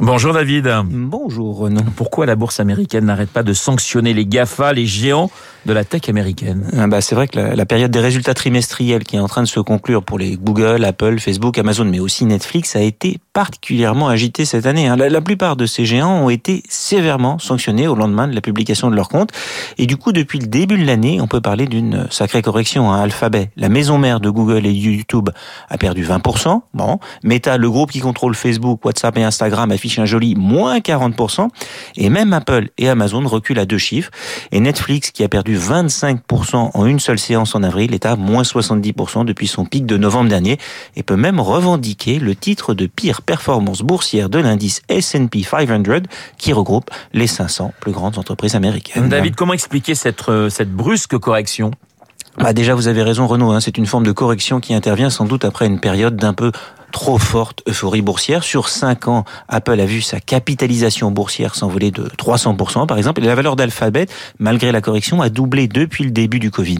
Bonjour 0.00 0.32
David. 0.32 0.72
Bonjour 0.90 1.58
Renaud. 1.58 1.82
Pourquoi 1.96 2.24
la 2.24 2.36
bourse 2.36 2.60
américaine 2.60 3.06
n'arrête 3.06 3.30
pas 3.30 3.42
de 3.42 3.52
sanctionner 3.52 4.14
les 4.14 4.26
GAFA, 4.26 4.72
les 4.72 4.86
géants 4.86 5.28
de 5.66 5.72
la 5.72 5.84
tech 5.84 6.08
américaine 6.08 6.70
ah 6.78 6.86
bah, 6.86 7.00
C'est 7.00 7.16
vrai 7.16 7.26
que 7.26 7.36
la, 7.36 7.56
la, 7.56 7.66
période 7.66 7.90
des 7.90 7.98
résultats 7.98 8.32
trimestriels 8.32 9.02
qui 9.02 9.16
est 9.16 9.18
en 9.18 9.26
train 9.26 9.42
de 9.42 9.48
se 9.48 9.58
conclure 9.58 10.04
pour 10.04 10.18
les 10.18 10.36
Google, 10.36 10.84
Apple, 10.84 11.18
Facebook, 11.18 11.58
Amazon, 11.58 11.84
mais 11.84 11.98
aussi 11.98 12.24
Netflix 12.26 12.76
a 12.76 12.80
été 12.80 13.18
particulièrement 13.32 14.08
agitée 14.08 14.44
cette 14.44 14.66
année. 14.66 14.86
Hein. 14.86 14.96
La, 14.96 15.08
la, 15.08 15.20
plupart 15.20 15.56
de 15.56 15.66
ces 15.66 15.84
géants 15.84 16.24
ont 16.24 16.30
été 16.30 16.62
sévèrement 16.68 17.38
sanctionnés 17.40 17.88
au 17.88 17.96
lendemain 17.96 18.28
de 18.28 18.34
la 18.34 18.40
publication 18.40 18.90
de 18.90 18.94
leurs 18.94 19.08
comptes. 19.08 19.30
Et 19.78 19.86
du 19.86 19.96
coup, 19.96 20.12
depuis 20.12 20.38
le 20.38 20.46
début 20.46 20.78
de 20.78 20.86
l'année, 20.86 21.20
on 21.20 21.26
peut 21.26 21.40
parler 21.40 21.66
d'une 21.66 22.06
sacrée 22.10 22.40
correction. 22.40 22.92
Hein. 22.92 23.02
Alphabet, 23.02 23.50
la 23.56 23.68
maison 23.68 23.98
mère 23.98 24.20
de 24.20 24.30
Google 24.30 24.64
et 24.64 24.72
YouTube, 24.72 25.30
a 25.68 25.76
perdu 25.76 26.04
20%. 26.04 26.62
Bon. 26.72 26.98
Meta, 27.24 27.58
le 27.58 27.68
groupe 27.68 27.90
qui 27.90 28.00
contrôle 28.00 28.34
Facebook, 28.34 28.84
WhatsApp 28.84 29.18
et 29.18 29.24
Instagram, 29.24 29.72
affiche 29.88 29.98
un 29.98 30.04
joli 30.04 30.34
moins 30.34 30.78
40%. 30.78 31.48
Et 31.96 32.10
même 32.10 32.32
Apple 32.32 32.68
et 32.76 32.88
Amazon 32.88 33.26
reculent 33.26 33.58
à 33.58 33.64
deux 33.64 33.78
chiffres. 33.78 34.10
Et 34.52 34.60
Netflix, 34.60 35.10
qui 35.10 35.24
a 35.24 35.28
perdu 35.28 35.56
25% 35.56 36.70
en 36.74 36.86
une 36.86 37.00
seule 37.00 37.18
séance 37.18 37.54
en 37.54 37.62
avril, 37.62 37.94
est 37.94 38.04
à 38.04 38.16
moins 38.16 38.42
70% 38.42 39.24
depuis 39.24 39.46
son 39.46 39.64
pic 39.64 39.86
de 39.86 39.96
novembre 39.96 40.28
dernier 40.28 40.58
et 40.96 41.02
peut 41.02 41.16
même 41.16 41.40
revendiquer 41.40 42.18
le 42.18 42.34
titre 42.34 42.74
de 42.74 42.86
pire 42.86 43.22
performance 43.22 43.80
boursière 43.82 44.28
de 44.28 44.38
l'indice 44.38 44.82
S&P 44.88 45.42
500 45.42 46.02
qui 46.36 46.52
regroupe 46.52 46.90
les 47.12 47.26
500 47.26 47.72
plus 47.80 47.92
grandes 47.92 48.18
entreprises 48.18 48.54
américaines. 48.54 49.08
David, 49.08 49.34
comment 49.36 49.54
expliquer 49.54 49.94
cette, 49.94 50.28
euh, 50.28 50.50
cette 50.50 50.70
brusque 50.70 51.16
correction? 51.18 51.70
Bah 52.36 52.52
déjà, 52.52 52.74
vous 52.74 52.86
avez 52.86 53.02
raison, 53.02 53.26
Renaud. 53.26 53.50
Hein, 53.50 53.60
c'est 53.60 53.78
une 53.78 53.86
forme 53.86 54.04
de 54.04 54.12
correction 54.12 54.60
qui 54.60 54.72
intervient 54.72 55.10
sans 55.10 55.24
doute 55.24 55.44
après 55.44 55.66
une 55.66 55.80
période 55.80 56.16
d'un 56.16 56.34
peu 56.34 56.52
trop 56.98 57.16
forte 57.16 57.62
euphorie 57.68 58.02
boursière. 58.02 58.42
Sur 58.42 58.68
5 58.68 59.06
ans, 59.06 59.24
Apple 59.48 59.78
a 59.78 59.86
vu 59.86 60.02
sa 60.02 60.18
capitalisation 60.18 61.12
boursière 61.12 61.54
s'envoler 61.54 61.92
de 61.92 62.02
300%, 62.02 62.88
par 62.88 62.98
exemple, 62.98 63.22
et 63.22 63.26
la 63.26 63.36
valeur 63.36 63.54
d'Alphabet, 63.54 64.06
malgré 64.40 64.72
la 64.72 64.80
correction, 64.80 65.22
a 65.22 65.28
doublé 65.28 65.68
depuis 65.68 66.02
le 66.02 66.10
début 66.10 66.40
du 66.40 66.50
Covid. 66.50 66.78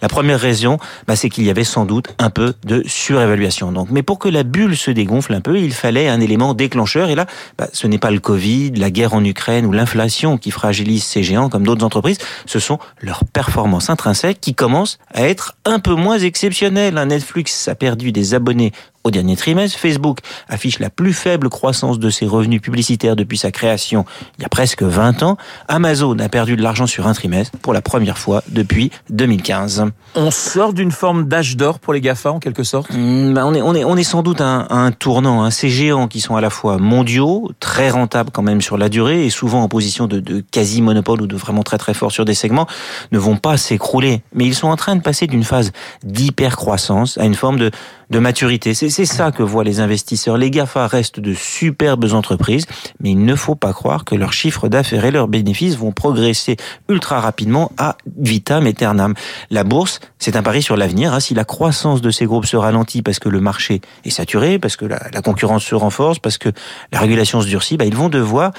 La 0.00 0.06
première 0.06 0.38
raison, 0.38 0.78
bah, 1.08 1.16
c'est 1.16 1.28
qu'il 1.28 1.42
y 1.42 1.50
avait 1.50 1.64
sans 1.64 1.86
doute 1.86 2.14
un 2.20 2.30
peu 2.30 2.54
de 2.64 2.84
surévaluation. 2.86 3.72
Donc, 3.72 3.88
mais 3.90 4.04
pour 4.04 4.20
que 4.20 4.28
la 4.28 4.44
bulle 4.44 4.76
se 4.76 4.92
dégonfle 4.92 5.34
un 5.34 5.40
peu, 5.40 5.58
il 5.58 5.72
fallait 5.72 6.08
un 6.08 6.20
élément 6.20 6.54
déclencheur, 6.54 7.10
et 7.10 7.16
là, 7.16 7.26
bah, 7.58 7.66
ce 7.72 7.88
n'est 7.88 7.98
pas 7.98 8.12
le 8.12 8.20
Covid, 8.20 8.70
la 8.76 8.92
guerre 8.92 9.14
en 9.14 9.24
Ukraine 9.24 9.66
ou 9.66 9.72
l'inflation 9.72 10.38
qui 10.38 10.52
fragilise 10.52 11.02
ces 11.02 11.24
géants 11.24 11.48
comme 11.48 11.64
d'autres 11.64 11.84
entreprises, 11.84 12.18
ce 12.46 12.60
sont 12.60 12.78
leurs 13.00 13.24
performances 13.24 13.90
intrinsèques 13.90 14.40
qui 14.40 14.54
commencent 14.54 14.98
à 15.12 15.24
être 15.24 15.56
un 15.64 15.80
peu 15.80 15.94
moins 15.94 16.20
exceptionnelles. 16.20 16.94
Netflix 17.08 17.66
a 17.66 17.74
perdu 17.74 18.12
des 18.12 18.34
abonnés 18.34 18.72
au 19.04 19.10
dernier 19.10 19.36
trimestre, 19.36 19.78
Facebook 19.78 20.18
affiche 20.48 20.78
la 20.80 20.90
plus 20.90 21.12
faible 21.12 21.48
croissance 21.48 21.98
de 21.98 22.10
ses 22.10 22.26
revenus 22.26 22.60
publicitaires 22.60 23.16
depuis 23.16 23.38
sa 23.38 23.50
création 23.50 24.04
il 24.38 24.42
y 24.42 24.44
a 24.44 24.48
presque 24.48 24.82
20 24.82 25.22
ans. 25.22 25.36
Amazon 25.68 26.18
a 26.18 26.28
perdu 26.28 26.56
de 26.56 26.62
l'argent 26.62 26.86
sur 26.86 27.06
un 27.06 27.12
trimestre 27.12 27.56
pour 27.58 27.72
la 27.72 27.80
première 27.80 28.18
fois 28.18 28.42
depuis 28.48 28.90
2015. 29.10 29.86
On 30.14 30.30
sort 30.30 30.72
d'une 30.72 30.90
forme 30.90 31.26
d'âge 31.26 31.56
d'or 31.56 31.78
pour 31.78 31.92
les 31.92 32.00
GAFA 32.00 32.32
en 32.32 32.38
quelque 32.38 32.64
sorte? 32.64 32.90
Mmh, 32.90 33.34
bah 33.34 33.46
on, 33.46 33.54
est, 33.54 33.62
on, 33.62 33.74
est, 33.74 33.84
on 33.84 33.96
est 33.96 34.04
sans 34.04 34.22
doute 34.22 34.40
à 34.40 34.46
un, 34.46 34.86
un 34.86 34.92
tournant. 34.92 35.42
Hein. 35.44 35.50
Ces 35.50 35.68
géants 35.68 36.08
qui 36.08 36.20
sont 36.20 36.36
à 36.36 36.40
la 36.40 36.50
fois 36.50 36.78
mondiaux, 36.78 37.50
très 37.60 37.90
rentables 37.90 38.30
quand 38.30 38.42
même 38.42 38.60
sur 38.60 38.76
la 38.76 38.88
durée 38.88 39.24
et 39.24 39.30
souvent 39.30 39.62
en 39.62 39.68
position 39.68 40.06
de, 40.06 40.20
de 40.20 40.44
quasi-monopole 40.50 41.22
ou 41.22 41.26
de 41.26 41.36
vraiment 41.36 41.62
très 41.62 41.78
très 41.78 41.94
fort 41.94 42.12
sur 42.12 42.24
des 42.24 42.34
segments, 42.34 42.66
ne 43.12 43.18
vont 43.18 43.36
pas 43.36 43.56
s'écrouler. 43.56 44.22
Mais 44.34 44.44
ils 44.44 44.54
sont 44.54 44.68
en 44.68 44.76
train 44.76 44.96
de 44.96 45.02
passer 45.02 45.26
d'une 45.26 45.44
phase 45.44 45.72
d'hyper-croissance 46.04 47.18
à 47.18 47.24
une 47.24 47.34
forme 47.34 47.58
de, 47.58 47.70
de 48.10 48.18
maturité. 48.18 48.74
C'est 48.74 49.04
ça 49.04 49.32
que 49.32 49.42
voient 49.42 49.64
les 49.64 49.80
investisseurs. 49.80 50.38
Les 50.38 50.50
GAFA 50.50 50.86
restent 50.86 51.20
de 51.20 51.34
superbes 51.34 52.12
entreprises, 52.12 52.66
mais 53.00 53.10
il 53.10 53.24
ne 53.24 53.34
faut 53.34 53.54
pas 53.54 53.72
croire 53.72 54.04
que 54.04 54.14
leurs 54.14 54.32
chiffres 54.32 54.68
d'affaires 54.68 55.04
et 55.04 55.10
leurs 55.10 55.28
bénéfices 55.28 55.76
vont 55.76 55.92
progresser 55.92 56.56
ultra 56.88 57.20
rapidement 57.20 57.72
à 57.76 57.96
vitam 58.18 58.66
aeternam. 58.66 59.14
La 59.50 59.64
bourse, 59.64 60.00
c'est 60.18 60.36
un 60.36 60.42
pari 60.42 60.62
sur 60.62 60.76
l'avenir. 60.76 61.12
Hein. 61.12 61.20
Si 61.20 61.34
la 61.34 61.44
croissance 61.44 62.00
de 62.00 62.10
ces 62.10 62.26
groupes 62.26 62.46
se 62.46 62.56
ralentit 62.56 63.02
parce 63.02 63.18
que 63.18 63.28
le 63.28 63.40
marché 63.40 63.80
est 64.04 64.10
saturé, 64.10 64.58
parce 64.58 64.76
que 64.76 64.86
la, 64.86 65.00
la 65.12 65.22
concurrence 65.22 65.64
se 65.64 65.74
renforce, 65.74 66.18
parce 66.18 66.38
que 66.38 66.50
la 66.92 67.00
régulation 67.00 67.40
se 67.40 67.46
durcit, 67.46 67.76
bah, 67.76 67.84
ils 67.84 67.96
vont 67.96 68.08
devoir 68.08 68.52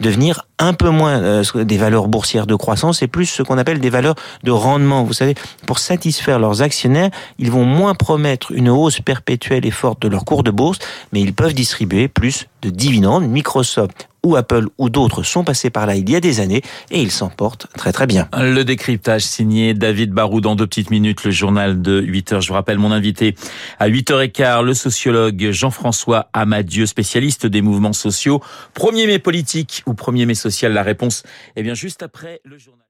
devenir 0.00 0.46
un 0.58 0.72
peu 0.72 0.88
moins 0.88 1.20
euh, 1.20 1.64
des 1.64 1.76
valeurs 1.76 2.08
boursières 2.08 2.46
de 2.46 2.54
croissance 2.54 3.02
et 3.02 3.08
plus 3.08 3.26
ce 3.26 3.42
qu'on 3.42 3.58
appelle 3.58 3.80
des 3.80 3.90
valeurs 3.90 4.14
de 4.42 4.50
rendement. 4.50 5.04
Vous 5.04 5.12
savez, 5.12 5.34
pour 5.66 5.78
satisfaire 5.78 6.38
leurs 6.38 6.62
actionnaires, 6.62 7.10
ils 7.38 7.50
vont 7.50 7.64
moins 7.64 7.94
promettre 7.94 8.52
une 8.52 8.68
hausse 8.68 9.00
perpétuelle 9.00 9.66
et 9.66 9.70
forte 9.70 10.02
de 10.02 10.08
leur 10.08 10.24
cours 10.24 10.42
de 10.42 10.50
bourse, 10.50 10.78
mais 11.12 11.20
ils 11.20 11.34
peuvent 11.34 11.54
distribuer 11.54 12.08
plus 12.08 12.46
de 12.62 12.70
dividendes. 12.70 13.28
Microsoft 13.28 14.08
ou 14.24 14.36
Apple 14.36 14.66
ou 14.78 14.90
d'autres 14.90 15.22
sont 15.22 15.44
passés 15.44 15.70
par 15.70 15.86
là 15.86 15.94
il 15.94 16.08
y 16.10 16.16
a 16.16 16.20
des 16.20 16.40
années 16.40 16.62
et 16.90 17.00
ils 17.00 17.12
s'en 17.12 17.28
portent 17.28 17.68
très 17.76 17.92
très 17.92 18.06
bien. 18.06 18.28
Le 18.36 18.62
décryptage 18.62 19.22
signé 19.22 19.74
David 19.74 20.10
Barou 20.10 20.40
dans 20.40 20.56
deux 20.56 20.66
petites 20.66 20.90
minutes, 20.90 21.24
le 21.24 21.30
journal 21.30 21.80
de 21.80 22.00
8 22.00 22.32
heures. 22.32 22.40
Je 22.40 22.48
vous 22.48 22.54
rappelle 22.54 22.78
mon 22.78 22.90
invité 22.90 23.34
à 23.78 23.88
8h15, 23.88 24.62
le 24.62 24.74
sociologue 24.74 25.50
Jean-François 25.50 26.28
Amadieu, 26.32 26.86
spécialiste 26.86 27.46
des 27.46 27.62
mouvements 27.62 27.92
sociaux. 27.92 28.42
Premier 28.72 29.06
mai 29.06 29.18
politique 29.18 29.82
ou 29.86 29.94
premier 29.94 30.26
mai 30.26 30.34
social, 30.34 30.72
la 30.72 30.82
réponse 30.82 31.22
est 31.56 31.62
bien 31.62 31.74
juste 31.74 32.02
après 32.02 32.40
le 32.44 32.58
journal. 32.58 32.80